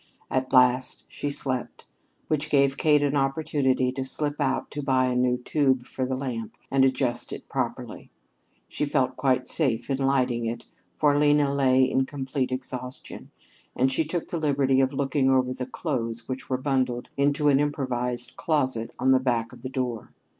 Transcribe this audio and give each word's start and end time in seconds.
At 0.31 0.51
last 0.51 1.05
she 1.09 1.29
slept, 1.29 1.85
which 2.27 2.49
gave 2.49 2.75
Kate 2.75 3.03
an 3.03 3.15
opportunity 3.15 3.91
to 3.91 4.03
slip 4.03 4.41
out 4.41 4.71
to 4.71 4.81
buy 4.81 5.05
a 5.05 5.15
new 5.15 5.37
tube 5.37 5.85
for 5.85 6.07
the 6.07 6.15
lamp 6.15 6.57
and 6.71 6.83
adjust 6.83 7.31
it 7.31 7.47
properly. 7.47 8.09
She 8.67 8.85
felt 8.85 9.15
quite 9.15 9.47
safe 9.47 9.91
in 9.91 9.99
lighting 9.99 10.47
it, 10.47 10.65
for 10.97 11.19
Lena 11.19 11.53
lay 11.53 11.83
in 11.83 12.07
complete 12.07 12.51
exhaustion, 12.51 13.29
and 13.75 13.91
she 13.91 14.03
took 14.03 14.29
the 14.29 14.39
liberty 14.39 14.81
of 14.81 14.91
looking 14.91 15.29
over 15.29 15.53
the 15.53 15.67
clothes 15.67 16.27
which 16.27 16.49
were 16.49 16.57
bundled 16.57 17.09
into 17.15 17.47
an 17.49 17.59
improvised 17.59 18.35
closet 18.37 18.89
on 18.97 19.11
the 19.11 19.19
back 19.19 19.53
of 19.53 19.61
the 19.61 19.69
door. 19.69 20.11